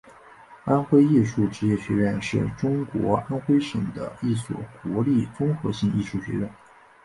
[0.63, 6.51] 安徽艺术职业学院是中国安徽省的一所国立综合性艺术学院。